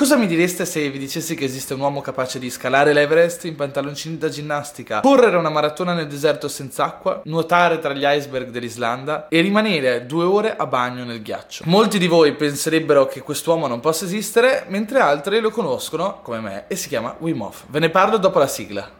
Cosa 0.00 0.16
mi 0.16 0.26
direste 0.26 0.64
se 0.64 0.88
vi 0.88 0.98
dicessi 0.98 1.34
che 1.34 1.44
esiste 1.44 1.74
un 1.74 1.80
uomo 1.80 2.00
capace 2.00 2.38
di 2.38 2.48
scalare 2.48 2.94
l'Everest 2.94 3.44
in 3.44 3.54
pantaloncini 3.54 4.16
da 4.16 4.30
ginnastica, 4.30 5.00
correre 5.00 5.36
una 5.36 5.50
maratona 5.50 5.92
nel 5.92 6.06
deserto 6.06 6.48
senza 6.48 6.84
acqua, 6.84 7.20
nuotare 7.24 7.78
tra 7.80 7.92
gli 7.92 8.06
iceberg 8.06 8.48
dell'Islanda 8.48 9.28
e 9.28 9.42
rimanere 9.42 10.06
due 10.06 10.24
ore 10.24 10.56
a 10.56 10.64
bagno 10.64 11.04
nel 11.04 11.20
ghiaccio? 11.20 11.64
Molti 11.66 11.98
di 11.98 12.06
voi 12.06 12.32
penserebbero 12.32 13.04
che 13.04 13.20
quest'uomo 13.20 13.66
non 13.66 13.80
possa 13.80 14.06
esistere, 14.06 14.64
mentre 14.68 15.00
altri 15.00 15.38
lo 15.38 15.50
conoscono, 15.50 16.20
come 16.22 16.40
me, 16.40 16.64
e 16.66 16.76
si 16.76 16.88
chiama 16.88 17.16
Wim 17.18 17.42
Hof. 17.42 17.64
Ve 17.68 17.80
ne 17.80 17.90
parlo 17.90 18.16
dopo 18.16 18.38
la 18.38 18.46
sigla. 18.46 18.99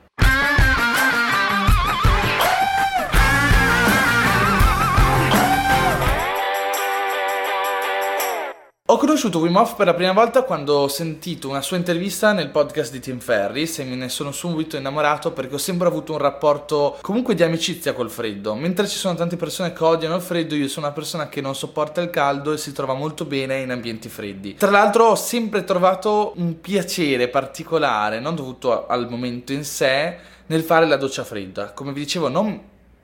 Conosciuto 9.01 9.39
Wim 9.39 9.57
Hof 9.57 9.77
per 9.77 9.87
la 9.87 9.95
prima 9.95 10.13
volta 10.13 10.43
quando 10.43 10.75
ho 10.75 10.89
sentito 10.89 11.49
una 11.49 11.63
sua 11.63 11.79
intervista 11.79 12.33
nel 12.33 12.51
podcast 12.51 12.93
di 12.93 13.01
Tim 13.01 13.19
Ferris 13.19 13.79
e 13.79 13.85
me 13.85 13.95
ne 13.95 14.11
sono 14.11 14.31
subito 14.31 14.77
innamorato 14.77 15.33
perché 15.33 15.55
ho 15.55 15.59
sempre 15.59 15.89
avuto 15.89 16.13
un 16.13 16.19
rapporto 16.19 16.99
comunque 17.01 17.35
di 17.35 17.43
amicizia 17.43 17.95
col 17.95 18.11
freddo. 18.11 18.55
Mentre 18.55 18.87
ci 18.87 18.99
sono 18.99 19.15
tante 19.15 19.37
persone 19.37 19.73
che 19.73 19.83
odiano 19.83 20.17
il 20.17 20.21
freddo, 20.21 20.55
io 20.55 20.69
sono 20.69 20.85
una 20.85 20.95
persona 20.95 21.31
che 21.31 21.41
non 21.41 21.55
sopporta 21.55 22.03
il 22.03 22.11
caldo 22.11 22.53
e 22.53 22.59
si 22.59 22.75
trova 22.75 22.93
molto 22.93 23.25
bene 23.25 23.61
in 23.61 23.71
ambienti 23.71 24.11
freddi. 24.11 24.57
Tra 24.57 24.71
l'altro 24.71 25.07
ho 25.07 25.17
sempre 25.17 25.65
trovato 25.65 26.35
un 26.37 26.61
piacere 26.61 27.29
particolare, 27.29 28.21
non 28.21 28.35
dovuto 28.35 28.87
al 28.87 29.09
momento 29.09 29.55
in 29.55 29.65
sé, 29.65 30.19
nel 30.45 30.63
fare 30.63 30.85
la 30.85 30.97
doccia 30.97 31.25
fredda. 31.25 31.73
Come 31.73 31.95
vi 31.95 32.01
dicevo, 32.01 32.29
non 32.29 32.61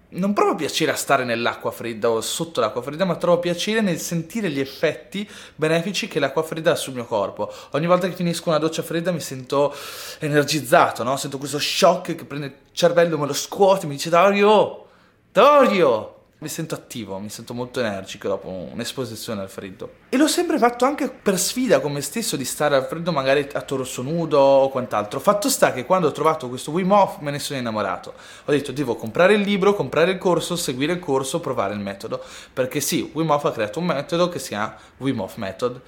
non 0.08 0.32
provo 0.32 0.54
piacere 0.54 0.92
a 0.92 0.94
stare 0.94 1.24
nell'acqua 1.24 1.70
fredda 1.70 2.10
o 2.10 2.20
sotto 2.20 2.60
l'acqua 2.60 2.82
fredda, 2.82 3.04
ma 3.04 3.16
trovo 3.16 3.38
piacere 3.38 3.80
nel 3.80 3.98
sentire 3.98 4.50
gli 4.50 4.60
effetti 4.60 5.28
benefici 5.54 6.08
che 6.08 6.20
l'acqua 6.20 6.42
fredda 6.42 6.72
ha 6.72 6.76
sul 6.76 6.94
mio 6.94 7.04
corpo. 7.04 7.52
Ogni 7.72 7.86
volta 7.86 8.08
che 8.08 8.14
finisco 8.14 8.48
una 8.48 8.58
doccia 8.58 8.82
fredda 8.82 9.10
mi 9.10 9.20
sento 9.20 9.74
energizzato, 10.20 11.02
no? 11.02 11.16
Sento 11.16 11.38
questo 11.38 11.58
shock 11.58 12.14
che 12.14 12.24
prende 12.24 12.46
il 12.46 12.54
cervello, 12.72 13.18
me 13.18 13.26
lo 13.26 13.32
scuote, 13.32 13.86
mi 13.86 13.94
dice 13.94 14.10
Dario, 14.10 14.86
Dario, 15.32 16.15
mi 16.38 16.48
sento 16.48 16.74
attivo, 16.74 17.18
mi 17.18 17.30
sento 17.30 17.54
molto 17.54 17.80
energico 17.80 18.28
dopo 18.28 18.48
un'esposizione 18.48 19.40
al 19.40 19.48
freddo. 19.48 19.90
E 20.10 20.18
l'ho 20.18 20.28
sempre 20.28 20.58
fatto 20.58 20.84
anche 20.84 21.08
per 21.08 21.38
sfida 21.38 21.80
con 21.80 21.92
me 21.92 22.02
stesso 22.02 22.36
di 22.36 22.44
stare 22.44 22.76
al 22.76 22.84
freddo 22.84 23.10
magari 23.10 23.48
a 23.54 23.62
torso 23.62 24.02
nudo 24.02 24.38
o 24.38 24.68
quant'altro. 24.68 25.18
Fatto 25.18 25.48
sta 25.48 25.72
che 25.72 25.86
quando 25.86 26.08
ho 26.08 26.12
trovato 26.12 26.48
questo 26.50 26.72
Wim 26.72 26.90
Hof 26.90 27.20
me 27.20 27.30
ne 27.30 27.38
sono 27.38 27.58
innamorato. 27.58 28.12
Ho 28.44 28.52
detto 28.52 28.72
devo 28.72 28.96
comprare 28.96 29.32
il 29.32 29.40
libro, 29.40 29.72
comprare 29.74 30.10
il 30.10 30.18
corso, 30.18 30.56
seguire 30.56 30.92
il 30.92 30.98
corso, 30.98 31.40
provare 31.40 31.72
il 31.72 31.80
metodo. 31.80 32.22
Perché 32.52 32.80
sì, 32.80 33.10
Wim 33.14 33.30
Hof 33.30 33.46
ha 33.46 33.52
creato 33.52 33.78
un 33.78 33.86
metodo 33.86 34.28
che 34.28 34.38
si 34.38 34.48
chiama 34.48 34.76
Wim 34.98 35.18
Hof 35.20 35.36
Method. 35.36 35.80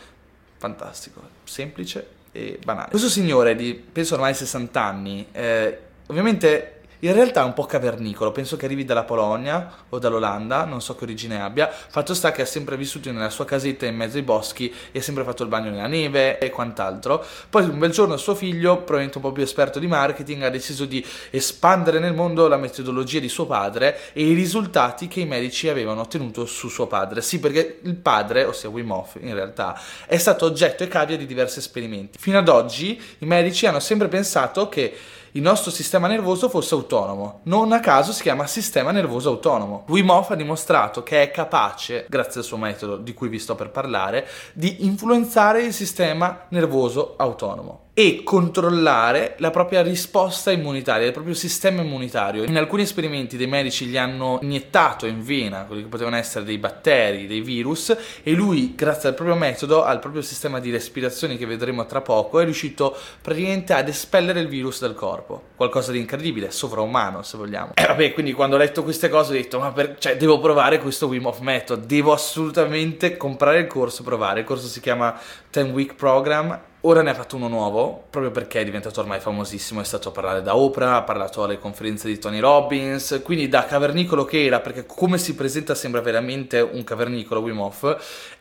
Fantastico, 0.57 1.21
semplice 1.45 2.09
e 2.33 2.59
banale. 2.65 2.89
Questo 2.89 3.11
signore 3.11 3.55
di 3.55 3.75
penso 3.75 4.15
ormai 4.15 4.33
60 4.33 4.83
anni, 4.83 5.29
eh, 5.31 5.79
ovviamente 6.07 6.78
in 7.01 7.13
realtà 7.13 7.43
è 7.43 7.45
un 7.45 7.53
po' 7.53 7.65
cavernicolo, 7.65 8.33
penso 8.33 8.57
che 8.57 8.65
arrivi 8.65 8.85
dalla 8.85 9.05
Polonia 9.05 9.71
o 9.89 9.99
dall'Olanda, 9.99 10.65
non 10.65 10.81
so 10.81 10.97
che 10.97 11.05
origine 11.05 11.41
abbia. 11.41 11.71
Fatto 11.71 12.15
sta 12.15 12.33
che 12.33 12.43
ha 12.43 12.47
sempre 12.47 12.77
vissuto 12.77 13.13
nella 13.13 13.31
sua 13.31 13.45
casetta 13.45 13.87
in 13.87 13.95
mezzo 13.95 14.17
ai 14.17 14.23
boschi 14.23 14.73
e 14.91 14.99
ha 14.99 15.03
sempre 15.03 15.23
fatto 15.23 15.43
il 15.45 15.49
bagno 15.49 15.71
nella 15.71 15.87
neve 15.87 16.39
e 16.39 16.51
quant'altro. 16.51 17.25
Poi 17.49 17.65
un 17.65 17.79
bel 17.79 17.91
giorno 17.91 18.17
suo 18.17 18.35
figlio, 18.35 18.77
probabilmente 18.77 19.19
un 19.19 19.23
po' 19.23 19.33
più 19.33 19.43
esperto 19.43 19.79
di 19.79 19.87
marketing, 19.87 20.43
ha 20.43 20.51
deciso 20.51 20.87
di 20.87 21.05
espandere 21.31 22.01
nel 22.01 22.15
mondo 22.15 22.49
la 22.49 22.57
metodologia 22.57 23.21
di 23.21 23.29
suo 23.29 23.47
padre 23.47 24.12
e 24.12 24.23
i 24.23 24.33
risultati 24.33 25.07
che 25.07 25.21
i 25.21 25.27
medici 25.27 25.69
avevano 25.69 26.01
ottenuto 26.01 26.47
su 26.47 26.69
suo 26.69 26.87
padre. 26.87 27.23
Sì, 27.23 27.39
perché 27.39 27.79
il 27.83 27.95
padre, 27.95 28.45
ossia 28.45 28.69
Wim 28.69 28.91
Hof 28.91 29.17
in 29.21 29.35
realtà, 29.35 29.81
è 30.07 30.17
stato 30.17 30.47
oggetto 30.47 30.83
e 30.83 30.89
cavia 30.89 31.17
di 31.17 31.27
diversi 31.27 31.61
esperimenti. 31.61 32.19
Fino 32.19 32.39
ad 32.39 32.49
oggi 32.49 33.01
i 33.19 33.27
medici 33.27 33.67
hanno 33.67 33.81
sempre 33.81 34.09
pensato 34.09 34.69
che 34.69 34.97
il 35.33 35.43
nostro 35.43 35.71
sistema 35.71 36.06
nervoso 36.09 36.49
fosse 36.49 36.75
autonomo. 36.75 37.41
Non 37.44 37.72
a 37.72 37.81
caso 37.81 38.12
si 38.12 38.22
chiama 38.22 38.47
sistema 38.47 38.91
nervoso 38.91 39.28
autonomo. 39.28 39.84
Wim 39.89 40.09
Hof 40.09 40.31
ha 40.31 40.34
dimostrato 40.34 41.03
che 41.03 41.22
è 41.22 41.31
capace, 41.31 42.06
grazie 42.09 42.41
al 42.41 42.47
suo 42.47 42.56
metodo 42.56 42.97
di 42.97 43.15
cui 43.15 43.28
vi 43.28 43.39
sto 43.39 43.55
per 43.55 43.71
parlare, 43.71 44.27
di 44.53 44.84
influenzare 44.87 45.62
il 45.62 45.72
sistema 45.72 46.47
nervoso 46.49 47.15
autonomo 47.16 47.87
e 47.98 48.22
controllare 48.22 49.34
la 49.38 49.50
propria 49.50 49.82
risposta 49.82 50.53
immunitaria, 50.53 51.04
il 51.04 51.12
proprio 51.12 51.34
sistema 51.34 51.82
immunitario. 51.82 52.44
In 52.44 52.56
alcuni 52.56 52.82
esperimenti 52.82 53.36
dei 53.36 53.48
medici 53.48 53.86
gli 53.86 53.97
hanno 53.97 54.38
iniettato 54.42 55.04
in 55.06 55.20
vena 55.25 55.64
quelli 55.64 55.82
che 55.82 55.88
potevano 55.88 56.14
essere 56.14 56.44
dei 56.44 56.59
batteri, 56.59 57.26
dei 57.26 57.41
virus 57.41 57.97
e 58.22 58.32
lui, 58.34 58.76
grazie 58.76 59.09
al 59.09 59.16
proprio 59.16 59.34
metodo, 59.34 59.82
al 59.82 59.98
proprio 59.98 60.22
sistema 60.22 60.60
di 60.60 60.70
respirazione 60.70 61.36
che 61.36 61.44
vedremo 61.44 61.86
tra 61.86 62.00
poco, 62.00 62.38
è 62.38 62.44
riuscito 62.44 62.97
praticamente 63.20 63.72
ad 63.72 63.88
espellere 63.88 64.38
il 64.38 64.47
virus 64.47 64.78
dal 64.78 64.94
corpo. 64.94 65.42
Qualcosa 65.56 65.91
di 65.91 65.98
incredibile, 65.98 66.53
sovraumano 66.53 67.25
se 67.25 67.36
vogliamo. 67.36 67.72
E 67.75 67.82
eh, 67.82 67.86
vabbè, 67.88 68.12
quindi 68.12 68.32
quando 68.32 68.54
ho 68.54 68.60
letto 68.60 68.84
queste 68.84 69.09
cose 69.09 69.32
ho 69.32 69.34
detto, 69.34 69.59
ma 69.59 69.72
per... 69.72 69.97
cioè, 69.98 70.16
devo 70.16 70.38
provare 70.38 70.78
questo 70.78 71.09
Wim 71.09 71.26
Hof 71.26 71.41
Method, 71.41 71.84
devo 71.84 72.12
assolutamente 72.12 73.16
comprare 73.16 73.59
il 73.59 73.66
corso 73.66 74.03
e 74.03 74.04
provare. 74.04 74.38
Il 74.38 74.47
corso 74.47 74.69
si 74.69 74.78
chiama 74.78 75.19
10 75.50 75.70
Week 75.70 75.97
Program 75.97 76.68
Ora 76.88 77.03
ne 77.03 77.10
ha 77.10 77.15
fatto 77.15 77.37
uno 77.37 77.49
nuovo, 77.49 78.04
proprio 78.09 78.32
perché 78.32 78.62
è 78.62 78.65
diventato 78.65 79.00
ormai 79.00 79.21
famosissimo, 79.21 79.82
è 79.82 79.84
stato 79.84 80.09
a 80.09 80.10
parlare 80.10 80.41
da 80.41 80.56
Oprah, 80.56 80.97
ha 80.97 81.03
parlato 81.03 81.44
alle 81.44 81.59
conferenze 81.59 82.09
di 82.09 82.19
Tony 82.19 82.38
Robbins, 82.38 83.21
quindi 83.22 83.47
da 83.47 83.66
cavernicolo 83.66 84.25
che 84.25 84.47
era, 84.47 84.60
perché 84.60 84.87
come 84.87 85.19
si 85.19 85.34
presenta 85.34 85.75
sembra 85.75 86.00
veramente 86.00 86.60
un 86.60 86.82
cavernicolo 86.84 87.41
Wim 87.41 87.60
Hof, 87.60 87.94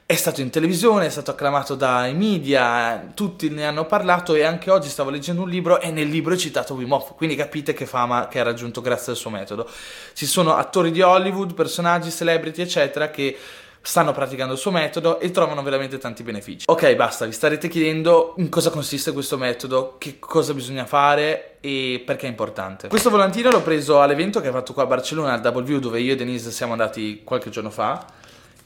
è 0.06 0.16
stato 0.16 0.40
in 0.40 0.50
televisione, 0.50 1.08
è 1.08 1.10
stato 1.10 1.32
acclamato 1.32 1.76
dai 1.76 2.14
media, 2.14 3.12
tutti 3.14 3.50
ne 3.50 3.66
hanno 3.66 3.86
parlato 3.86 4.34
e 4.34 4.44
anche 4.44 4.72
oggi 4.72 4.88
stavo 4.88 5.10
leggendo 5.10 5.42
un 5.42 5.50
libro 5.50 5.82
e 5.82 5.92
nel 5.92 6.08
libro 6.08 6.34
è 6.34 6.38
citato 6.38 6.74
Wim 6.74 6.94
Hof, 6.94 7.16
quindi 7.16 7.36
capite 7.36 7.74
che 7.74 7.86
fama 7.86 8.30
che 8.30 8.40
ha 8.40 8.44
raggiunto 8.44 8.80
grazie 8.80 9.12
al 9.12 9.18
suo 9.18 9.30
metodo. 9.30 9.70
Ci 10.14 10.26
sono 10.26 10.56
attori 10.56 10.92
di 10.92 11.02
Hollywood, 11.02 11.54
personaggi, 11.54 12.12
celebrity, 12.12 12.62
eccetera, 12.62 13.10
che 13.10 13.38
stanno 13.88 14.12
praticando 14.12 14.52
il 14.52 14.60
suo 14.60 14.70
metodo 14.70 15.18
e 15.18 15.32
trovano 15.32 15.64
veramente 15.64 15.98
tanti 15.98 16.22
benefici. 16.22 16.66
Ok, 16.68 16.94
basta, 16.96 17.26
vi 17.26 17.32
starete 17.32 17.70
chiedendo 17.70 18.34
in 18.36 18.50
cosa 18.50 18.70
consiste 18.70 19.14
questo 19.14 19.38
metodo, 19.38 19.96
che 19.98 20.20
cosa 20.20 20.54
bisogna 20.54 20.86
fare 20.86 21.56
e 21.62 22.04
perché 22.06 22.26
è 22.26 22.30
importante. 22.30 22.90
Questo 22.90 23.10
volantino 23.10 23.50
l'ho 23.50 23.62
preso 23.62 24.02
all'evento 24.02 24.42
che 24.42 24.50
ha 24.50 24.52
fatto 24.52 24.74
qua 24.74 24.84
a 24.84 24.88
Barcellona 24.88 25.32
al 25.32 25.56
W 25.56 25.78
dove 25.78 26.02
io 26.02 26.12
e 26.12 26.16
Denise 26.18 26.52
siamo 26.52 26.74
andati 26.74 27.22
qualche 27.24 27.50
giorno 27.50 27.70
fa 27.70 28.06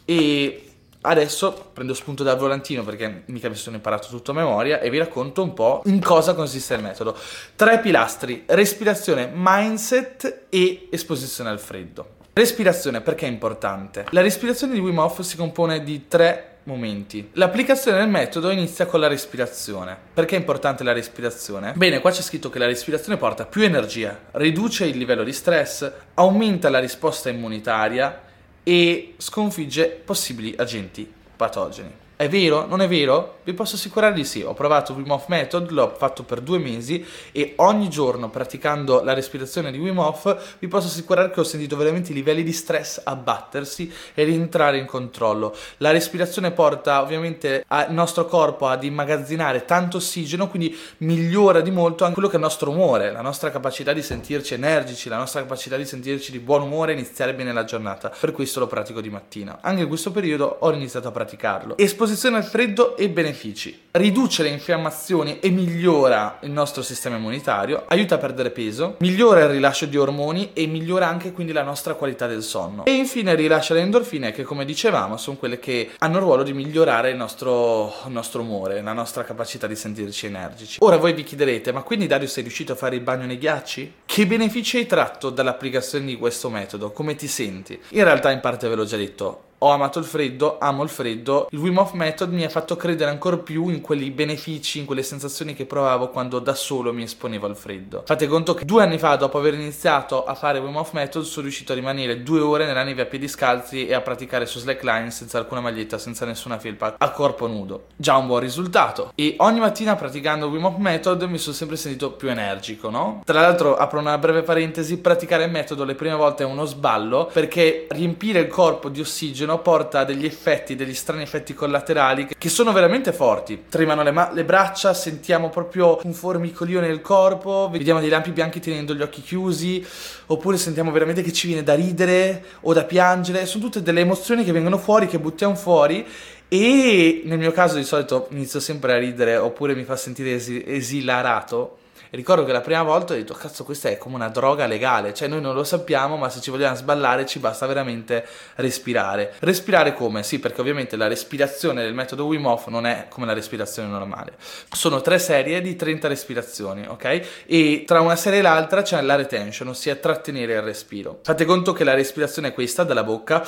e 0.05 0.65
Adesso 1.03 1.71
prendo 1.73 1.95
spunto 1.95 2.21
dal 2.21 2.37
volantino 2.37 2.83
perché 2.83 3.23
mica 3.25 3.49
mi 3.49 3.55
sono 3.55 3.75
imparato 3.75 4.07
tutto 4.07 4.29
a 4.29 4.33
memoria 4.35 4.79
e 4.79 4.91
vi 4.91 4.99
racconto 4.99 5.41
un 5.41 5.55
po' 5.55 5.81
in 5.85 5.99
cosa 5.99 6.35
consiste 6.35 6.75
il 6.75 6.83
metodo. 6.83 7.17
Tre 7.55 7.79
pilastri, 7.79 8.43
respirazione, 8.45 9.27
mindset 9.33 10.43
e 10.49 10.89
esposizione 10.91 11.49
al 11.49 11.59
freddo. 11.59 12.19
Respirazione, 12.33 13.01
perché 13.01 13.25
è 13.25 13.29
importante? 13.29 14.05
La 14.11 14.21
respirazione 14.21 14.73
di 14.73 14.79
Wim 14.79 14.97
Hof 14.99 15.19
si 15.19 15.35
compone 15.35 15.83
di 15.83 16.07
tre 16.07 16.59
momenti. 16.63 17.29
L'applicazione 17.33 17.97
del 17.97 18.07
metodo 18.07 18.51
inizia 18.51 18.85
con 18.85 19.01
la 19.01 19.07
respirazione. 19.07 19.97
Perché 20.13 20.37
è 20.37 20.39
importante 20.39 20.85
la 20.85 20.93
respirazione? 20.93 21.73
Bene, 21.75 21.99
qua 21.99 22.09
c'è 22.09 22.21
scritto 22.21 22.49
che 22.49 22.57
la 22.57 22.67
respirazione 22.67 23.17
porta 23.17 23.45
più 23.45 23.63
energia, 23.63 24.17
riduce 24.31 24.85
il 24.85 24.97
livello 24.97 25.25
di 25.25 25.33
stress, 25.33 25.91
aumenta 26.13 26.69
la 26.69 26.79
risposta 26.79 27.27
immunitaria 27.27 28.21
e 28.63 29.15
sconfigge 29.17 30.01
possibili 30.05 30.55
agenti 30.57 31.11
patogeni. 31.35 31.91
È 32.21 32.29
vero? 32.29 32.67
Non 32.67 32.83
è 32.83 32.87
vero? 32.87 33.39
Vi 33.43 33.53
posso 33.53 33.77
assicurare 33.77 34.13
di 34.13 34.25
sì. 34.25 34.43
Ho 34.43 34.53
provato 34.53 34.93
Wim 34.93 35.09
Hof 35.09 35.25
Method, 35.25 35.71
l'ho 35.71 35.91
fatto 35.97 36.21
per 36.21 36.41
due 36.41 36.59
mesi 36.59 37.03
e 37.31 37.53
ogni 37.55 37.89
giorno 37.89 38.29
praticando 38.29 39.01
la 39.01 39.13
respirazione 39.13 39.71
di 39.71 39.79
Wim 39.79 39.97
Hof 39.97 40.57
vi 40.59 40.67
posso 40.67 40.85
assicurare 40.85 41.31
che 41.31 41.39
ho 41.39 41.43
sentito 41.43 41.75
veramente 41.75 42.11
i 42.11 42.13
livelli 42.13 42.43
di 42.43 42.53
stress 42.53 43.01
abbattersi 43.03 43.91
e 44.13 44.23
rientrare 44.23 44.77
in 44.77 44.85
controllo. 44.85 45.55
La 45.77 45.89
respirazione 45.89 46.51
porta 46.51 47.01
ovviamente 47.01 47.65
il 47.67 47.93
nostro 47.93 48.27
corpo 48.27 48.67
ad 48.67 48.83
immagazzinare 48.83 49.65
tanto 49.65 49.97
ossigeno, 49.97 50.47
quindi 50.47 50.77
migliora 50.97 51.61
di 51.61 51.71
molto 51.71 52.03
anche 52.03 52.13
quello 52.13 52.29
che 52.29 52.35
è 52.35 52.37
il 52.37 52.43
nostro 52.43 52.69
umore, 52.69 53.11
la 53.11 53.21
nostra 53.21 53.49
capacità 53.49 53.93
di 53.93 54.03
sentirci 54.03 54.53
energici, 54.53 55.09
la 55.09 55.17
nostra 55.17 55.41
capacità 55.41 55.75
di 55.75 55.85
sentirci 55.85 56.31
di 56.31 56.37
buon 56.37 56.61
umore 56.61 56.91
e 56.91 56.97
iniziare 56.97 57.33
bene 57.33 57.51
la 57.51 57.63
giornata. 57.63 58.09
Per 58.19 58.31
questo 58.31 58.59
lo 58.59 58.67
pratico 58.67 59.01
di 59.01 59.09
mattina. 59.09 59.57
Anche 59.61 59.81
in 59.81 59.87
questo 59.87 60.11
periodo 60.11 60.57
ho 60.59 60.71
iniziato 60.71 61.07
a 61.07 61.11
praticarlo. 61.11 61.75
Esposizione 61.77 62.09
esposizione 62.11 62.37
al 62.37 62.43
freddo 62.43 62.97
e 62.97 63.09
benefici. 63.09 63.79
Riduce 63.91 64.43
le 64.43 64.49
infiammazioni 64.49 65.39
e 65.39 65.49
migliora 65.49 66.39
il 66.41 66.51
nostro 66.51 66.81
sistema 66.81 67.17
immunitario, 67.17 67.83
aiuta 67.87 68.15
a 68.15 68.17
perdere 68.17 68.51
peso, 68.51 68.95
migliora 68.99 69.41
il 69.41 69.49
rilascio 69.49 69.85
di 69.85 69.97
ormoni 69.97 70.51
e 70.53 70.65
migliora 70.65 71.07
anche 71.07 71.31
quindi 71.31 71.51
la 71.51 71.63
nostra 71.63 71.93
qualità 71.95 72.27
del 72.27 72.41
sonno. 72.41 72.85
E 72.85 72.91
infine 72.91 73.35
rilascia 73.35 73.73
le 73.73 73.81
endorfine 73.81 74.31
che 74.31 74.43
come 74.43 74.65
dicevamo 74.65 75.17
sono 75.17 75.37
quelle 75.37 75.59
che 75.59 75.91
hanno 75.97 76.17
il 76.17 76.23
ruolo 76.23 76.43
di 76.43 76.53
migliorare 76.53 77.11
il 77.11 77.17
nostro, 77.17 77.93
il 78.05 78.11
nostro 78.11 78.41
umore, 78.41 78.81
la 78.81 78.93
nostra 78.93 79.23
capacità 79.23 79.67
di 79.67 79.75
sentirci 79.75 80.25
energici. 80.25 80.77
Ora 80.81 80.97
voi 80.97 81.13
vi 81.13 81.23
chiederete, 81.23 81.71
ma 81.71 81.81
quindi 81.81 82.07
Dario 82.07 82.27
sei 82.27 82.43
riuscito 82.43 82.73
a 82.73 82.75
fare 82.75 82.95
il 82.95 83.01
bagno 83.01 83.25
nei 83.25 83.37
ghiacci? 83.37 83.93
Che 84.05 84.27
benefici 84.27 84.77
hai 84.77 84.85
tratto 84.85 85.29
dall'applicazione 85.29 86.05
di 86.05 86.17
questo 86.17 86.49
metodo? 86.49 86.91
Come 86.91 87.15
ti 87.15 87.27
senti? 87.27 87.79
In 87.89 88.03
realtà 88.03 88.31
in 88.31 88.39
parte 88.39 88.69
ve 88.69 88.75
l'ho 88.75 88.85
già 88.85 88.97
detto, 88.97 89.49
ho 89.63 89.69
amato 89.69 89.99
il 89.99 90.05
freddo, 90.05 90.57
amo 90.59 90.81
il 90.81 90.89
freddo. 90.89 91.47
Il 91.51 91.59
Wim 91.59 91.77
Hof 91.77 91.91
Method 91.91 92.31
mi 92.33 92.43
ha 92.43 92.49
fatto 92.49 92.75
credere 92.75 93.11
ancora 93.11 93.37
più 93.37 93.69
in 93.69 93.81
quelli 93.81 94.09
benefici, 94.09 94.79
in 94.79 94.85
quelle 94.85 95.03
sensazioni 95.03 95.53
che 95.53 95.65
provavo 95.65 96.09
quando 96.09 96.39
da 96.39 96.55
solo 96.55 96.91
mi 96.91 97.03
esponevo 97.03 97.45
al 97.45 97.55
freddo. 97.55 98.01
Fate 98.05 98.25
conto 98.27 98.55
che 98.55 98.65
due 98.65 98.81
anni 98.81 98.97
fa, 98.97 99.15
dopo 99.17 99.37
aver 99.37 99.53
iniziato 99.53 100.23
a 100.23 100.33
fare 100.33 100.57
Wim 100.57 100.75
Hof 100.75 100.93
Method, 100.93 101.23
sono 101.23 101.43
riuscito 101.43 101.73
a 101.73 101.75
rimanere 101.75 102.23
due 102.23 102.39
ore 102.39 102.65
nella 102.65 102.83
neve 102.83 103.03
a 103.03 103.05
piedi 103.05 103.27
scalzi 103.27 103.85
e 103.85 103.93
a 103.93 104.01
praticare 104.01 104.47
su 104.47 104.57
slackline 104.57 105.11
senza 105.11 105.37
alcuna 105.37 105.61
maglietta, 105.61 105.99
senza 105.99 106.25
nessuna 106.25 106.57
felpa, 106.57 106.95
a 106.97 107.11
corpo 107.11 107.45
nudo. 107.45 107.85
Già 107.95 108.17
un 108.17 108.25
buon 108.25 108.39
risultato. 108.39 109.11
E 109.13 109.35
ogni 109.37 109.59
mattina 109.59 109.95
praticando 109.95 110.47
Wim 110.47 110.65
Hof 110.65 110.77
Method 110.77 111.21
mi 111.23 111.37
sono 111.37 111.53
sempre 111.53 111.77
sentito 111.77 112.13
più 112.13 112.31
energico, 112.31 112.89
no? 112.89 113.21
Tra 113.23 113.41
l'altro, 113.41 113.77
apro 113.77 113.99
una 113.99 114.17
breve 114.17 114.41
parentesi, 114.41 114.97
praticare 114.97 115.43
il 115.43 115.51
metodo 115.51 115.83
le 115.83 115.93
prime 115.93 116.15
volte 116.15 116.41
è 116.41 116.47
uno 116.47 116.65
sballo 116.65 117.29
perché 117.31 117.85
riempire 117.91 118.39
il 118.39 118.47
corpo 118.47 118.89
di 118.89 118.99
ossigeno 118.99 119.49
porta 119.59 119.99
a 119.99 120.03
degli 120.05 120.25
effetti, 120.25 120.75
degli 120.75 120.93
strani 120.93 121.23
effetti 121.23 121.53
collaterali 121.53 122.29
che 122.37 122.49
sono 122.49 122.71
veramente 122.71 123.11
forti. 123.11 123.63
Tremano 123.69 124.03
le, 124.03 124.11
ma- 124.11 124.31
le 124.31 124.43
braccia, 124.43 124.93
sentiamo 124.93 125.49
proprio 125.49 125.99
un 126.03 126.13
formicolio 126.13 126.79
nel 126.79 127.01
corpo, 127.01 127.69
vediamo 127.71 127.99
dei 127.99 128.09
lampi 128.09 128.31
bianchi 128.31 128.59
tenendo 128.59 128.93
gli 128.93 129.01
occhi 129.01 129.21
chiusi, 129.21 129.85
oppure 130.27 130.57
sentiamo 130.57 130.91
veramente 130.91 131.21
che 131.21 131.33
ci 131.33 131.47
viene 131.47 131.63
da 131.63 131.75
ridere 131.75 132.43
o 132.61 132.73
da 132.73 132.83
piangere. 132.83 133.45
Sono 133.45 133.63
tutte 133.65 133.81
delle 133.81 134.01
emozioni 134.01 134.43
che 134.43 134.51
vengono 134.51 134.77
fuori, 134.77 135.07
che 135.07 135.19
buttiamo 135.19 135.55
fuori 135.55 136.05
e 136.53 137.21
nel 137.23 137.37
mio 137.37 137.53
caso 137.53 137.77
di 137.77 137.85
solito 137.85 138.27
inizio 138.31 138.59
sempre 138.59 138.93
a 138.93 138.97
ridere 138.97 139.37
oppure 139.37 139.73
mi 139.73 139.85
fa 139.85 139.95
sentire 139.95 140.33
esi- 140.33 140.61
esilarato 140.67 141.77
ricordo 142.17 142.43
che 142.43 142.51
la 142.51 142.61
prima 142.61 142.83
volta 142.83 143.13
ho 143.13 143.15
detto, 143.15 143.33
cazzo, 143.33 143.63
questa 143.63 143.89
è 143.89 143.97
come 143.97 144.15
una 144.15 144.29
droga 144.29 144.65
legale, 144.67 145.13
cioè 145.13 145.27
noi 145.27 145.41
non 145.41 145.53
lo 145.53 145.63
sappiamo, 145.63 146.17
ma 146.17 146.29
se 146.29 146.41
ci 146.41 146.49
vogliamo 146.49 146.75
sballare 146.75 147.25
ci 147.25 147.39
basta 147.39 147.65
veramente 147.65 148.25
respirare. 148.55 149.33
Respirare 149.39 149.93
come? 149.93 150.23
Sì, 150.23 150.39
perché 150.39 150.61
ovviamente 150.61 150.95
la 150.95 151.07
respirazione 151.07 151.83
del 151.83 151.93
metodo 151.93 152.25
Wim 152.25 152.45
Hof 152.45 152.67
non 152.67 152.85
è 152.85 153.05
come 153.09 153.25
la 153.25 153.33
respirazione 153.33 153.87
normale. 153.87 154.33
Sono 154.71 155.01
tre 155.01 155.19
serie 155.19 155.61
di 155.61 155.75
30 155.75 156.07
respirazioni, 156.07 156.85
ok? 156.87 157.43
E 157.45 157.83
tra 157.85 158.01
una 158.01 158.15
serie 158.15 158.39
e 158.39 158.41
l'altra 158.41 158.81
c'è 158.81 159.01
la 159.01 159.15
retention, 159.15 159.69
ossia 159.69 159.95
trattenere 159.95 160.53
il 160.53 160.61
respiro. 160.61 161.19
Fate 161.23 161.45
conto 161.45 161.73
che 161.73 161.83
la 161.83 161.93
respirazione 161.93 162.49
è 162.49 162.53
questa, 162.53 162.83
dalla 162.83 163.03
bocca 163.03 163.43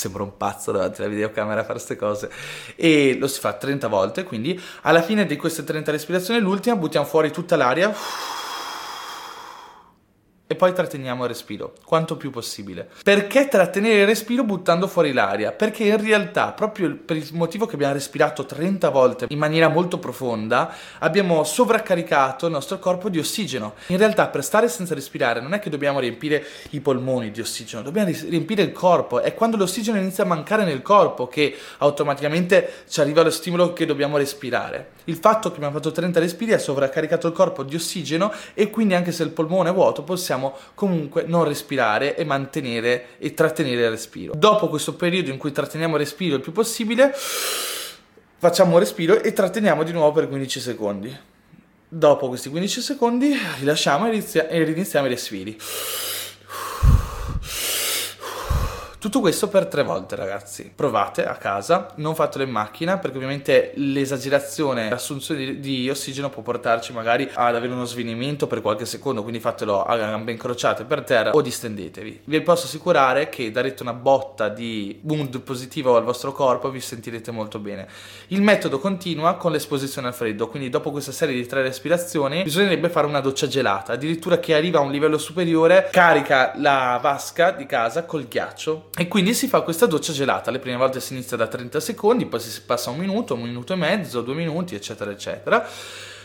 sembra 0.00 0.22
un 0.22 0.36
pazzo 0.36 0.72
davanti 0.72 1.00
alla 1.00 1.10
videocamera 1.10 1.60
a 1.60 1.62
fare 1.62 1.74
queste 1.74 1.96
cose. 1.96 2.30
E 2.74 3.16
lo 3.18 3.26
si 3.26 3.38
fa 3.38 3.52
30 3.52 3.88
volte, 3.88 4.24
quindi 4.24 4.60
alla 4.82 5.02
fine 5.02 5.26
di 5.26 5.36
queste 5.36 5.62
30 5.62 5.90
respirazioni, 5.90 6.40
l'ultima 6.40 6.76
buttiamo 6.76 7.06
fuori 7.06 7.30
tutta 7.30 7.56
l'aria 7.56 7.94
e 10.50 10.56
poi 10.56 10.72
tratteniamo 10.72 11.22
il 11.22 11.28
respiro, 11.28 11.74
quanto 11.84 12.16
più 12.16 12.30
possibile. 12.30 12.88
Perché 13.04 13.46
trattenere 13.46 14.00
il 14.00 14.06
respiro 14.06 14.42
buttando 14.42 14.88
fuori 14.88 15.12
l'aria? 15.12 15.52
Perché 15.52 15.84
in 15.84 16.02
realtà, 16.02 16.50
proprio 16.50 16.92
per 17.04 17.16
il 17.16 17.28
motivo 17.34 17.66
che 17.66 17.76
abbiamo 17.76 17.92
respirato 17.92 18.44
30 18.44 18.88
volte 18.88 19.26
in 19.28 19.38
maniera 19.38 19.68
molto 19.68 20.00
profonda, 20.00 20.74
abbiamo 20.98 21.44
sovraccaricato 21.44 22.46
il 22.46 22.52
nostro 22.52 22.80
corpo 22.80 23.08
di 23.08 23.20
ossigeno. 23.20 23.74
In 23.86 23.98
realtà, 23.98 24.26
per 24.26 24.42
stare 24.42 24.68
senza 24.68 24.92
respirare, 24.92 25.40
non 25.40 25.54
è 25.54 25.60
che 25.60 25.70
dobbiamo 25.70 26.00
riempire 26.00 26.44
i 26.70 26.80
polmoni 26.80 27.30
di 27.30 27.40
ossigeno, 27.40 27.84
dobbiamo 27.84 28.10
riempire 28.10 28.62
il 28.62 28.72
corpo. 28.72 29.20
È 29.20 29.32
quando 29.34 29.56
l'ossigeno 29.56 29.98
inizia 29.98 30.24
a 30.24 30.26
mancare 30.26 30.64
nel 30.64 30.82
corpo 30.82 31.28
che 31.28 31.56
automaticamente 31.78 32.82
ci 32.88 33.00
arriva 33.00 33.22
lo 33.22 33.30
stimolo 33.30 33.72
che 33.72 33.86
dobbiamo 33.86 34.16
respirare. 34.16 34.98
Il 35.04 35.14
fatto 35.14 35.50
che 35.50 35.56
abbiamo 35.58 35.74
fatto 35.74 35.92
30 35.92 36.18
respiri 36.18 36.54
ha 36.54 36.58
sovraccaricato 36.58 37.28
il 37.28 37.34
corpo 37.34 37.62
di 37.62 37.76
ossigeno 37.76 38.32
e 38.54 38.68
quindi 38.68 38.94
anche 38.94 39.12
se 39.12 39.22
il 39.22 39.30
polmone 39.30 39.70
è 39.70 39.72
vuoto 39.72 40.02
possiamo 40.02 40.38
possiamo 40.40 40.54
comunque 40.74 41.24
non 41.26 41.44
respirare 41.44 42.16
e 42.16 42.24
mantenere 42.24 43.18
e 43.18 43.34
trattenere 43.34 43.82
il 43.82 43.90
respiro. 43.90 44.32
Dopo 44.34 44.68
questo 44.68 44.94
periodo 44.94 45.30
in 45.30 45.36
cui 45.36 45.52
tratteniamo 45.52 45.94
il 45.94 46.00
respiro 46.00 46.36
il 46.36 46.40
più 46.40 46.52
possibile, 46.52 47.12
facciamo 48.38 48.72
un 48.72 48.78
respiro 48.78 49.20
e 49.20 49.32
tratteniamo 49.32 49.82
di 49.82 49.92
nuovo 49.92 50.12
per 50.12 50.28
15 50.28 50.60
secondi. 50.60 51.18
Dopo 51.92 52.28
questi 52.28 52.48
15 52.48 52.80
secondi 52.80 53.36
rilasciamo 53.58 54.08
e 54.08 54.64
riniziamo 54.64 55.06
i 55.06 55.10
respiri. 55.10 55.58
Tutto 59.00 59.20
questo 59.20 59.48
per 59.48 59.64
tre 59.64 59.82
volte, 59.82 60.14
ragazzi. 60.14 60.70
Provate 60.74 61.24
a 61.24 61.34
casa, 61.36 61.90
non 61.94 62.14
fatelo 62.14 62.44
in 62.44 62.50
macchina, 62.50 62.98
perché 62.98 63.16
ovviamente 63.16 63.72
l'esagerazione, 63.76 64.90
l'assunzione 64.90 65.40
di, 65.40 65.60
di, 65.60 65.88
ossigeno 65.88 66.28
può 66.28 66.42
portarci 66.42 66.92
magari 66.92 67.26
ad 67.32 67.56
avere 67.56 67.72
uno 67.72 67.86
svenimento 67.86 68.46
per 68.46 68.60
qualche 68.60 68.84
secondo, 68.84 69.22
quindi 69.22 69.40
fatelo 69.40 69.84
a 69.84 69.96
gambe 69.96 70.32
incrociate 70.32 70.84
per 70.84 71.02
terra 71.02 71.30
o 71.30 71.40
distendetevi. 71.40 72.20
Vi 72.24 72.42
posso 72.42 72.66
assicurare 72.66 73.30
che 73.30 73.50
darete 73.50 73.82
una 73.82 73.94
botta 73.94 74.50
di 74.50 75.00
mood 75.04 75.40
positivo 75.40 75.96
al 75.96 76.04
vostro 76.04 76.32
corpo 76.32 76.68
e 76.68 76.72
vi 76.72 76.80
sentirete 76.80 77.30
molto 77.30 77.58
bene. 77.58 77.88
Il 78.26 78.42
metodo 78.42 78.80
continua 78.80 79.36
con 79.36 79.52
l'esposizione 79.52 80.08
al 80.08 80.14
freddo, 80.14 80.48
quindi 80.48 80.68
dopo 80.68 80.90
questa 80.90 81.10
serie 81.10 81.34
di 81.34 81.46
tre 81.46 81.62
respirazioni 81.62 82.42
bisognerebbe 82.42 82.90
fare 82.90 83.06
una 83.06 83.20
doccia 83.20 83.46
gelata, 83.46 83.94
addirittura 83.94 84.36
chi 84.36 84.52
arriva 84.52 84.78
a 84.78 84.82
un 84.82 84.90
livello 84.90 85.16
superiore 85.16 85.88
carica 85.90 86.52
la 86.56 86.98
vasca 87.00 87.52
di 87.52 87.64
casa 87.64 88.04
col 88.04 88.28
ghiaccio 88.28 88.88
e 88.96 89.08
quindi 89.08 89.34
si 89.34 89.46
fa 89.46 89.60
questa 89.60 89.86
doccia 89.86 90.12
gelata. 90.12 90.50
Le 90.50 90.58
prime 90.58 90.76
volte 90.76 91.00
si 91.00 91.12
inizia 91.12 91.36
da 91.36 91.46
30 91.46 91.80
secondi, 91.80 92.26
poi 92.26 92.40
si 92.40 92.62
passa 92.62 92.90
un 92.90 92.98
minuto, 92.98 93.34
un 93.34 93.42
minuto 93.42 93.72
e 93.72 93.76
mezzo, 93.76 94.20
due 94.20 94.34
minuti, 94.34 94.74
eccetera, 94.74 95.10
eccetera. 95.10 95.66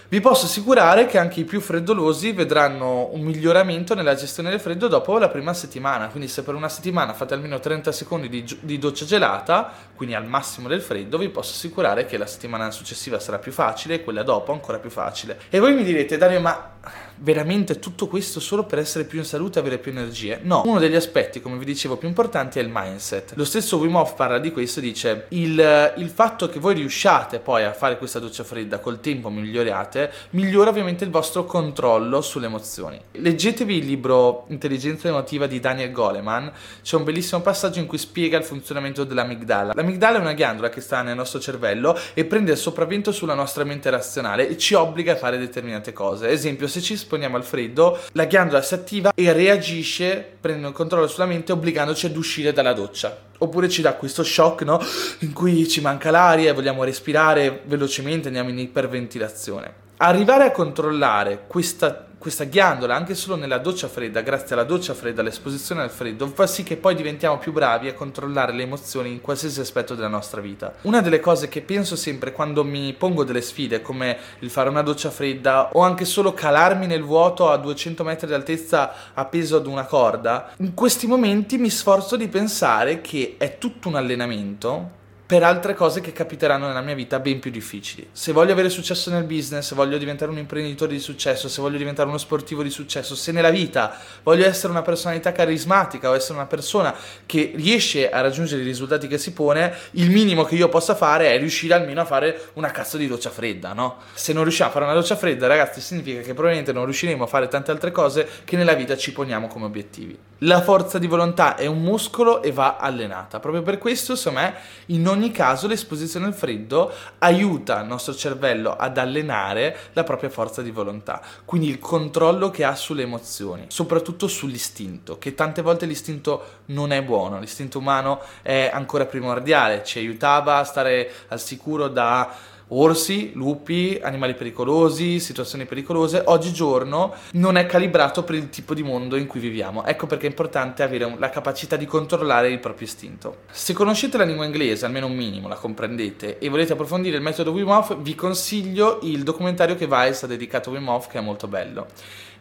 Vi 0.07 0.21
posso 0.21 0.45
assicurare 0.45 1.07
che 1.07 1.17
anche 1.17 1.39
i 1.39 1.45
più 1.45 1.59
freddolosi 1.59 2.31
vedranno 2.31 3.09
un 3.11 3.21
miglioramento 3.21 3.95
nella 3.95 4.13
gestione 4.13 4.51
del 4.51 4.59
freddo 4.59 4.87
dopo 4.87 5.17
la 5.17 5.29
prima 5.29 5.51
settimana. 5.53 6.09
Quindi, 6.09 6.27
se 6.27 6.43
per 6.43 6.53
una 6.53 6.69
settimana 6.69 7.13
fate 7.13 7.33
almeno 7.33 7.59
30 7.59 7.91
secondi 7.91 8.29
di, 8.29 8.45
di, 8.61 8.77
doccia 8.77 9.05
gelata, 9.05 9.71
quindi 9.95 10.13
al 10.13 10.25
massimo 10.25 10.67
del 10.67 10.81
freddo, 10.81 11.17
vi 11.17 11.29
posso 11.29 11.53
assicurare 11.53 12.05
che 12.05 12.17
la 12.17 12.27
settimana 12.27 12.69
successiva 12.69 13.19
sarà 13.19 13.39
più 13.39 13.51
facile 13.51 13.95
e 13.95 14.03
quella 14.03 14.21
dopo 14.21 14.51
ancora 14.51 14.77
più 14.77 14.91
facile. 14.91 15.39
E 15.49 15.59
voi 15.59 15.73
mi 15.73 15.83
direte, 15.83 16.17
Dario, 16.17 16.39
ma 16.39 16.73
veramente 17.17 17.79
tutto 17.79 18.07
questo 18.07 18.39
solo 18.39 18.63
per 18.63 18.79
essere 18.79 19.05
più 19.05 19.19
in 19.19 19.25
salute 19.25 19.59
e 19.59 19.61
avere 19.61 19.77
più 19.77 19.91
energie? 19.91 20.39
No, 20.41 20.63
uno 20.65 20.79
degli 20.79 20.95
aspetti, 20.95 21.41
come 21.41 21.57
vi 21.57 21.65
dicevo, 21.65 21.97
più 21.97 22.07
importanti 22.07 22.59
è 22.59 22.61
il 22.61 22.69
mindset. 22.71 23.33
Lo 23.35 23.45
stesso 23.45 23.77
Wim 23.77 23.95
Hof 23.95 24.15
parla 24.15 24.39
di 24.39 24.51
questo, 24.51 24.79
dice 24.79 25.25
il, 25.29 25.93
il 25.97 26.09
fatto 26.09 26.49
che 26.49 26.59
voi 26.59 26.75
riusciate 26.75 27.39
poi 27.39 27.63
a 27.63 27.73
fare 27.73 27.97
questa 27.97 28.19
doccia 28.19 28.43
fredda 28.43 28.79
col 28.79 28.99
tempo 28.99 29.29
migliorate, 29.29 30.11
migliora 30.31 30.69
ovviamente 30.69 31.03
il 31.03 31.09
vostro 31.09 31.45
controllo 31.45 32.21
sulle 32.21 32.47
emozioni. 32.47 32.99
Leggetevi 33.11 33.77
il 33.77 33.85
libro 33.85 34.45
Intelligenza 34.49 35.07
emotiva 35.07 35.47
di 35.47 35.59
Daniel 35.59 35.91
Goleman, 35.91 36.51
c'è 36.81 36.95
un 36.95 37.03
bellissimo 37.03 37.41
passaggio 37.41 37.79
in 37.79 37.85
cui 37.85 37.97
spiega 37.97 38.37
il 38.37 38.43
funzionamento 38.43 39.03
dell'amigdala. 39.03 39.73
L'amigdala 39.73 40.17
è 40.17 40.21
una 40.21 40.33
ghiandola 40.33 40.69
che 40.69 40.81
sta 40.81 41.01
nel 41.01 41.15
nostro 41.15 41.39
cervello 41.39 41.97
e 42.13 42.25
prende 42.25 42.51
il 42.51 42.57
sopravvento 42.57 43.11
sulla 43.11 43.33
nostra 43.33 43.63
mente 43.63 43.89
razionale 43.89 44.47
e 44.47 44.57
ci 44.57 44.73
obbliga 44.73 45.13
a 45.13 45.15
fare 45.15 45.37
determinate 45.37 45.93
cose. 45.93 46.29
Esempio, 46.29 46.67
se 46.67 46.81
ci 46.81 46.95
esponiamo 47.05 47.37
al 47.37 47.43
freddo, 47.43 47.99
la 48.13 48.25
ghiandola 48.25 48.61
si 48.61 48.73
attiva 48.73 49.11
e 49.15 49.31
reagisce, 49.31 50.37
prende 50.41 50.67
il 50.67 50.73
controllo 50.73 51.07
sulla 51.07 51.27
mente, 51.27 51.51
obbligandoci 51.51 52.07
ad 52.07 52.17
uscire 52.17 52.51
dalla 52.51 52.73
doccia. 52.73 53.15
Oppure 53.37 53.69
ci 53.69 53.81
dà 53.81 53.93
questo 53.93 54.23
shock, 54.23 54.63
no? 54.63 54.79
In 55.19 55.33
cui 55.33 55.67
ci 55.67 55.81
manca 55.81 56.09
l'aria 56.09 56.49
e 56.49 56.53
vogliamo 56.53 56.83
respirare 56.83 57.61
velocemente, 57.65 58.27
andiamo 58.27 58.49
in 58.49 58.59
iperventilazione. 58.59 59.83
Arrivare 59.97 60.45
a 60.45 60.51
controllare 60.51 61.43
questa 61.47 62.04
questa 62.25 62.45
ghiandola, 62.45 62.95
anche 62.95 63.13
solo 63.13 63.35
nella 63.35 63.59
doccia 63.59 63.87
fredda, 63.87 64.21
grazie 64.21 64.55
alla 64.55 64.63
doccia 64.63 64.95
fredda, 64.95 65.21
all'esposizione 65.21 65.83
al 65.83 65.91
freddo, 65.91 66.25
fa 66.25 66.47
sì 66.47 66.63
che 66.63 66.75
poi 66.75 66.95
diventiamo 66.95 67.37
più 67.37 67.51
bravi 67.51 67.87
a 67.87 67.93
controllare 67.93 68.51
le 68.51 68.63
emozioni 68.63 69.11
in 69.11 69.21
qualsiasi 69.21 69.59
aspetto 69.59 69.93
della 69.93 70.07
nostra 70.07 70.41
vita. 70.41 70.73
Una 70.81 71.01
delle 71.01 71.19
cose 71.19 71.49
che 71.49 71.61
penso 71.61 71.95
sempre 71.95 72.31
quando 72.31 72.63
mi 72.63 72.93
pongo 72.93 73.23
delle 73.23 73.41
sfide, 73.41 73.83
come 73.83 74.17
il 74.39 74.49
fare 74.49 74.69
una 74.69 74.81
doccia 74.81 75.11
fredda 75.11 75.69
o 75.73 75.81
anche 75.81 76.03
solo 76.03 76.33
calarmi 76.33 76.87
nel 76.87 77.03
vuoto 77.03 77.51
a 77.51 77.57
200 77.57 78.03
metri 78.03 78.25
di 78.25 78.33
altezza 78.33 78.91
appeso 79.13 79.57
ad 79.57 79.67
una 79.67 79.85
corda, 79.85 80.53
in 80.57 80.73
questi 80.73 81.05
momenti 81.05 81.59
mi 81.59 81.69
sforzo 81.69 82.15
di 82.15 82.27
pensare 82.27 83.01
che 83.01 83.35
è 83.37 83.59
tutto 83.59 83.87
un 83.87 83.97
allenamento 83.97 85.03
per 85.25 85.41
altre 85.41 85.73
cose 85.73 86.01
che 86.01 86.11
capiteranno 86.11 86.67
nella 86.67 86.81
mia 86.81 86.93
vita 86.93 87.19
ben 87.19 87.39
più 87.39 87.49
difficili. 87.49 88.07
Se 88.11 88.31
voglio 88.31 88.51
avere 88.51 88.69
successo 88.69 89.09
nel 89.09 89.23
business, 89.23 89.67
se 89.67 89.75
voglio 89.75 89.97
diventare 89.97 90.29
un 90.29 90.37
imprenditore 90.37 90.91
di 90.91 90.99
successo, 90.99 91.49
se 91.49 91.61
voglio 91.61 91.77
diventare 91.77 92.07
uno 92.07 92.19
sportivo 92.19 92.61
di 92.61 92.69
successo, 92.69 93.15
se 93.15 93.31
nella 93.31 93.49
vita 93.49 93.97
voglio 94.21 94.45
essere 94.45 94.71
una 94.71 94.83
personalità 94.83 95.31
carismatica 95.31 96.09
o 96.09 96.15
essere 96.15 96.35
una 96.35 96.45
persona 96.45 96.93
che 97.25 97.53
riesce 97.55 98.09
a 98.09 98.21
raggiungere 98.21 98.61
i 98.61 98.65
risultati 98.65 99.07
che 99.07 99.17
si 99.17 99.33
pone, 99.33 99.73
il 99.91 100.11
minimo 100.11 100.43
che 100.43 100.55
io 100.55 100.69
possa 100.69 100.93
fare 100.93 101.33
è 101.33 101.39
riuscire 101.39 101.73
almeno 101.73 102.01
a 102.01 102.05
fare 102.05 102.49
una 102.53 102.69
cazzo 102.69 102.97
di 102.97 103.07
doccia 103.07 103.31
fredda, 103.31 103.73
no? 103.73 103.97
Se 104.13 104.31
non 104.31 104.43
riusciamo 104.43 104.69
a 104.69 104.73
fare 104.73 104.85
una 104.85 104.93
doccia 104.93 105.15
fredda, 105.15 105.47
ragazzi, 105.47 105.81
significa 105.81 106.19
che 106.19 106.33
probabilmente 106.33 106.71
non 106.71 106.83
riusciremo 106.83 107.23
a 107.23 107.27
fare 107.27 107.47
tante 107.47 107.71
altre 107.71 107.91
cose 107.91 108.27
che 108.43 108.57
nella 108.57 108.73
vita 108.73 108.95
ci 108.95 109.11
poniamo 109.11 109.47
come 109.47 109.65
obiettivi. 109.65 110.15
La 110.39 110.61
forza 110.61 110.99
di 110.99 111.07
volontà 111.07 111.55
è 111.55 111.65
un 111.65 111.81
muscolo 111.81 112.43
e 112.43 112.51
va 112.51 112.75
allenata. 112.77 113.39
Proprio 113.39 113.63
per 113.63 113.77
questo, 113.77 114.17
secondo 114.17 114.41
me, 114.41 114.53
in 114.87 115.07
ogni 115.07 115.14
ogni 115.15 115.31
caso 115.31 115.67
l'esposizione 115.67 116.27
al 116.27 116.33
freddo 116.33 116.91
aiuta 117.19 117.81
il 117.81 117.87
nostro 117.87 118.13
cervello 118.13 118.75
ad 118.75 118.97
allenare 118.97 119.77
la 119.93 120.03
propria 120.03 120.29
forza 120.29 120.61
di 120.61 120.71
volontà, 120.71 121.21
quindi 121.45 121.69
il 121.69 121.79
controllo 121.79 122.49
che 122.51 122.63
ha 122.63 122.75
sulle 122.75 123.03
emozioni, 123.03 123.65
soprattutto 123.69 124.27
sull'istinto, 124.27 125.17
che 125.17 125.33
tante 125.33 125.61
volte 125.61 125.85
l'istinto 125.85 126.61
non 126.65 126.91
è 126.91 127.01
buono, 127.01 127.39
l'istinto 127.39 127.79
umano 127.79 128.21
è 128.41 128.69
ancora 128.71 129.05
primordiale, 129.05 129.83
ci 129.83 129.99
aiutava 129.99 130.57
a 130.57 130.63
stare 130.63 131.11
al 131.29 131.39
sicuro 131.39 131.87
da 131.87 132.53
orsi, 132.69 133.31
lupi, 133.33 133.99
animali 134.01 134.33
pericolosi, 134.33 135.19
situazioni 135.19 135.65
pericolose, 135.65 136.23
oggigiorno 136.25 137.13
non 137.33 137.57
è 137.57 137.65
calibrato 137.65 138.23
per 138.23 138.35
il 138.35 138.49
tipo 138.49 138.73
di 138.73 138.83
mondo 138.83 139.15
in 139.15 139.27
cui 139.27 139.39
viviamo. 139.39 139.85
Ecco 139.85 140.07
perché 140.07 140.25
è 140.27 140.29
importante 140.29 140.83
avere 140.83 141.15
la 141.17 141.29
capacità 141.29 141.75
di 141.75 141.85
controllare 141.85 142.49
il 142.49 142.59
proprio 142.59 142.87
istinto. 142.87 143.37
Se 143.51 143.73
conoscete 143.73 144.17
la 144.17 144.23
lingua 144.23 144.45
inglese, 144.45 144.85
almeno 144.85 145.07
un 145.07 145.15
minimo, 145.15 145.47
la 145.47 145.55
comprendete, 145.55 146.39
e 146.39 146.49
volete 146.49 146.73
approfondire 146.73 147.17
il 147.17 147.21
metodo 147.23 147.51
Wim 147.51 147.69
Hof, 147.69 147.97
vi 147.99 148.15
consiglio 148.15 148.99
il 149.03 149.23
documentario 149.23 149.75
che 149.75 149.87
Vice 149.87 150.25
ha 150.25 150.27
dedicato 150.27 150.69
a 150.69 150.73
Wim 150.73 150.87
Hof, 150.87 151.07
che 151.07 151.19
è 151.19 151.21
molto 151.21 151.47
bello. 151.47 151.87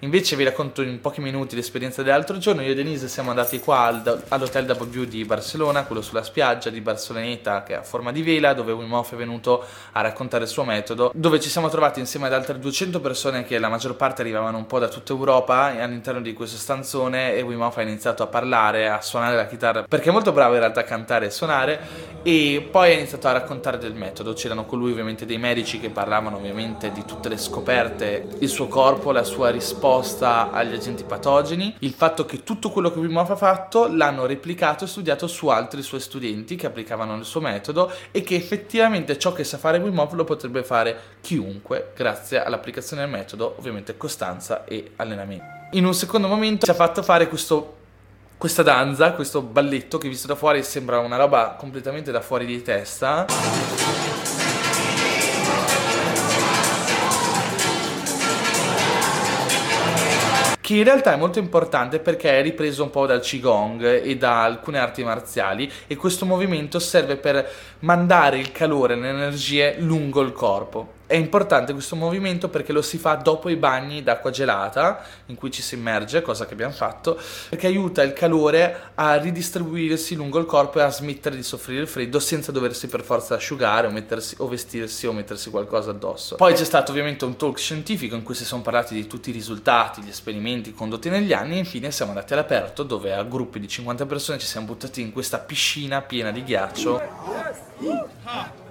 Invece 0.00 0.36
vi 0.36 0.44
racconto 0.44 0.82
in 0.82 1.00
pochi 1.00 1.20
minuti 1.20 1.54
l'esperienza 1.54 2.02
dell'altro 2.02 2.36
giorno. 2.36 2.62
Io 2.62 2.72
e 2.72 2.74
Denise 2.74 3.08
siamo 3.08 3.30
andati 3.30 3.58
qua 3.60 4.02
all'hotel 4.28 4.76
W 4.78 5.04
di 5.04 5.24
Barcellona, 5.24 5.84
quello 5.84 6.02
sulla 6.02 6.22
spiaggia 6.22 6.68
di 6.68 6.80
Barceloneta 6.80 7.62
che 7.62 7.72
è 7.72 7.76
a 7.76 7.82
forma 7.82 8.12
di 8.12 8.22
vela, 8.22 8.52
dove 8.52 8.72
Wim 8.72 8.92
Hof 8.92 9.14
è 9.14 9.16
venuto 9.16 9.64
a 9.92 10.00
raccontare 10.02 10.44
il 10.44 10.50
suo 10.50 10.64
metodo, 10.64 11.10
dove 11.14 11.40
ci 11.40 11.48
siamo 11.48 11.68
trovati 11.68 12.00
insieme 12.00 12.26
ad 12.26 12.34
altre 12.34 12.58
200 12.58 13.00
persone 13.00 13.44
che 13.44 13.58
la 13.58 13.68
maggior 13.68 13.94
parte 13.94 14.20
arrivavano 14.20 14.58
un 14.58 14.66
po' 14.66 14.78
da 14.78 14.88
tutta 14.88 15.12
Europa 15.12 15.72
all'interno 15.80 16.20
di 16.20 16.34
questo 16.34 16.58
stanzone 16.58 17.34
e 17.34 17.40
Wim 17.40 17.62
Hof 17.62 17.78
ha 17.78 17.82
iniziato 17.82 18.22
a 18.22 18.26
parlare, 18.26 18.90
a 18.90 19.00
suonare 19.00 19.36
la 19.36 19.46
chitarra, 19.46 19.84
perché 19.88 20.10
è 20.10 20.12
molto 20.12 20.32
bravo 20.32 20.54
in 20.54 20.60
realtà 20.60 20.80
a 20.80 20.84
cantare 20.84 21.26
e 21.26 21.30
suonare 21.30 21.80
e 22.22 22.68
poi 22.70 22.90
ha 22.90 22.94
iniziato 22.94 23.28
a 23.28 23.32
raccontare 23.32 23.78
del 23.78 23.94
metodo. 23.94 24.32
C'erano 24.34 24.66
con 24.66 24.78
lui 24.78 24.90
ovviamente 24.90 25.24
dei 25.24 25.38
medici 25.38 25.80
che 25.80 25.88
parlavano 25.88 26.36
ovviamente 26.36 26.92
di 26.92 27.04
tutte 27.06 27.30
le 27.30 27.38
scoperte, 27.38 28.26
il 28.40 28.48
suo 28.48 28.66
corpo, 28.68 29.10
la 29.10 29.24
sua 29.24 29.50
risposta 29.50 29.92
risposta 29.94 30.50
agli 30.50 30.74
agenti 30.74 31.04
patogeni, 31.04 31.76
il 31.80 31.92
fatto 31.92 32.24
che 32.24 32.42
tutto 32.42 32.70
quello 32.70 32.92
che 32.92 32.98
Wim 32.98 33.16
Hof 33.16 33.30
ha 33.30 33.36
fatto 33.36 33.86
l'hanno 33.86 34.26
replicato 34.26 34.84
e 34.84 34.88
studiato 34.88 35.26
su 35.26 35.48
altri 35.48 35.82
suoi 35.82 36.00
studenti 36.00 36.56
che 36.56 36.66
applicavano 36.66 37.16
il 37.16 37.24
suo 37.24 37.40
metodo 37.40 37.92
e 38.10 38.22
che 38.22 38.34
effettivamente 38.34 39.18
ciò 39.18 39.32
che 39.32 39.44
sa 39.44 39.58
fare 39.58 39.78
Wim 39.78 39.96
Hof 39.98 40.12
lo 40.14 40.24
potrebbe 40.24 40.64
fare 40.64 40.98
chiunque 41.20 41.92
grazie 41.94 42.42
all'applicazione 42.42 43.02
del 43.02 43.10
metodo, 43.10 43.54
ovviamente 43.58 43.96
costanza 43.96 44.64
e 44.64 44.92
allenamento. 44.96 45.44
In 45.72 45.84
un 45.84 45.94
secondo 45.94 46.28
momento 46.28 46.64
ci 46.64 46.70
ha 46.70 46.74
fatto 46.74 47.02
fare 47.02 47.28
questo 47.28 47.82
questa 48.36 48.62
danza, 48.62 49.12
questo 49.12 49.40
balletto 49.40 49.96
che 49.96 50.08
visto 50.08 50.26
da 50.26 50.34
fuori 50.34 50.62
sembra 50.62 50.98
una 50.98 51.16
roba 51.16 51.54
completamente 51.58 52.10
da 52.10 52.20
fuori 52.20 52.44
di 52.44 52.60
testa. 52.60 53.24
Che 60.64 60.76
in 60.76 60.84
realtà 60.84 61.12
è 61.12 61.16
molto 61.16 61.38
importante 61.38 61.98
perché 61.98 62.38
è 62.38 62.42
ripreso 62.42 62.84
un 62.84 62.88
po' 62.88 63.04
dal 63.04 63.20
Qigong 63.20 64.02
e 64.02 64.16
da 64.16 64.44
alcune 64.44 64.78
arti 64.78 65.04
marziali 65.04 65.70
e 65.86 65.94
questo 65.94 66.24
movimento 66.24 66.78
serve 66.78 67.16
per 67.16 67.46
mandare 67.80 68.38
il 68.38 68.50
calore 68.50 68.94
e 68.94 68.96
le 68.96 69.10
energie 69.10 69.76
lungo 69.78 70.22
il 70.22 70.32
corpo. 70.32 71.02
È 71.14 71.18
importante 71.18 71.72
questo 71.72 71.94
movimento 71.94 72.48
perché 72.48 72.72
lo 72.72 72.82
si 72.82 72.98
fa 72.98 73.14
dopo 73.14 73.48
i 73.48 73.54
bagni 73.54 74.02
d'acqua 74.02 74.32
gelata 74.32 75.04
in 75.26 75.36
cui 75.36 75.52
ci 75.52 75.62
si 75.62 75.76
immerge, 75.76 76.22
cosa 76.22 76.44
che 76.44 76.54
abbiamo 76.54 76.72
fatto, 76.72 77.16
perché 77.50 77.68
aiuta 77.68 78.02
il 78.02 78.12
calore 78.12 78.90
a 78.96 79.14
ridistribuirsi 79.14 80.16
lungo 80.16 80.40
il 80.40 80.44
corpo 80.44 80.80
e 80.80 80.82
a 80.82 80.90
smettere 80.90 81.36
di 81.36 81.44
soffrire 81.44 81.82
il 81.82 81.86
freddo 81.86 82.18
senza 82.18 82.50
doversi 82.50 82.88
per 82.88 83.04
forza 83.04 83.36
asciugare 83.36 83.86
o, 83.86 83.90
mettersi, 83.90 84.34
o 84.38 84.48
vestirsi 84.48 85.06
o 85.06 85.12
mettersi 85.12 85.50
qualcosa 85.50 85.92
addosso. 85.92 86.34
Poi 86.34 86.52
c'è 86.52 86.64
stato 86.64 86.90
ovviamente 86.90 87.24
un 87.24 87.36
talk 87.36 87.60
scientifico 87.60 88.16
in 88.16 88.24
cui 88.24 88.34
si 88.34 88.44
sono 88.44 88.62
parlati 88.62 88.94
di 88.94 89.06
tutti 89.06 89.30
i 89.30 89.32
risultati, 89.32 90.02
gli 90.02 90.08
esperimenti 90.08 90.74
condotti 90.74 91.10
negli 91.10 91.32
anni 91.32 91.54
e 91.54 91.58
infine 91.58 91.92
siamo 91.92 92.10
andati 92.10 92.32
all'aperto 92.32 92.82
dove 92.82 93.14
a 93.14 93.22
gruppi 93.22 93.60
di 93.60 93.68
50 93.68 94.04
persone 94.06 94.40
ci 94.40 94.46
siamo 94.46 94.66
buttati 94.66 95.00
in 95.00 95.12
questa 95.12 95.38
piscina 95.38 96.02
piena 96.02 96.32
di 96.32 96.42
ghiaccio. 96.42 98.62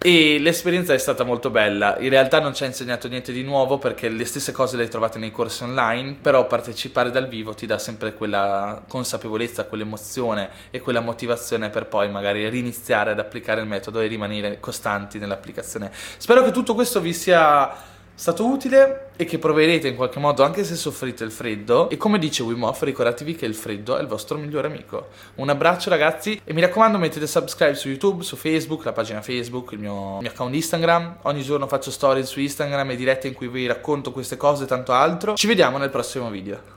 E 0.00 0.38
l'esperienza 0.38 0.94
è 0.94 0.98
stata 0.98 1.24
molto 1.24 1.50
bella. 1.50 1.96
In 1.98 2.10
realtà 2.10 2.40
non 2.40 2.54
ci 2.54 2.62
ha 2.62 2.66
insegnato 2.66 3.08
niente 3.08 3.32
di 3.32 3.42
nuovo 3.42 3.78
perché 3.78 4.08
le 4.08 4.24
stesse 4.24 4.52
cose 4.52 4.76
le 4.76 4.88
trovate 4.88 5.18
nei 5.18 5.30
corsi 5.30 5.64
online, 5.64 6.16
però 6.20 6.46
partecipare 6.46 7.10
dal 7.10 7.28
vivo 7.28 7.54
ti 7.54 7.66
dà 7.66 7.78
sempre 7.78 8.14
quella 8.14 8.82
consapevolezza, 8.86 9.64
quell'emozione 9.64 10.50
e 10.70 10.80
quella 10.80 11.00
motivazione 11.00 11.70
per 11.70 11.86
poi 11.86 12.10
magari 12.10 12.48
riniziare 12.48 13.10
ad 13.10 13.18
applicare 13.18 13.60
il 13.60 13.66
metodo 13.66 14.00
e 14.00 14.06
rimanere 14.06 14.60
costanti 14.60 15.18
nell'applicazione. 15.18 15.90
Spero 15.92 16.44
che 16.44 16.52
tutto 16.52 16.74
questo 16.74 17.00
vi 17.00 17.12
sia 17.12 17.94
stato 18.16 18.46
utile 18.46 19.10
e 19.16 19.24
che 19.24 19.38
proverete 19.38 19.88
in 19.88 19.94
qualche 19.94 20.18
modo 20.18 20.42
anche 20.42 20.64
se 20.64 20.74
soffrite 20.74 21.22
il 21.22 21.30
freddo. 21.30 21.88
E 21.90 21.96
come 21.96 22.18
dice 22.18 22.42
Wim 22.42 22.64
Hof 22.64 22.82
ricordatevi 22.82 23.36
che 23.36 23.46
il 23.46 23.54
freddo 23.54 23.96
è 23.96 24.00
il 24.00 24.08
vostro 24.08 24.38
migliore 24.38 24.66
amico. 24.66 25.08
Un 25.36 25.48
abbraccio 25.48 25.90
ragazzi 25.90 26.40
e 26.42 26.52
mi 26.52 26.60
raccomando 26.62 26.98
mettete 26.98 27.26
subscribe 27.26 27.74
su 27.74 27.88
youtube 27.88 28.24
su 28.24 28.36
facebook 28.36 28.84
la 28.84 28.92
pagina 28.92 29.22
facebook 29.22 29.72
il 29.72 29.78
mio, 29.78 30.18
mio 30.20 30.30
account 30.30 30.54
instagram. 30.54 31.18
Ogni 31.22 31.42
giorno 31.42 31.68
faccio 31.68 31.90
stories 31.90 32.26
su 32.26 32.40
instagram 32.40 32.90
e 32.90 32.96
dirette 32.96 33.28
in 33.28 33.34
cui 33.34 33.48
vi 33.48 33.66
racconto 33.66 34.10
queste 34.10 34.36
cose 34.36 34.64
e 34.64 34.66
tanto 34.66 34.92
altro. 34.92 35.34
Ci 35.34 35.46
vediamo 35.46 35.78
nel 35.78 35.90
prossimo 35.90 36.30
video 36.30 36.75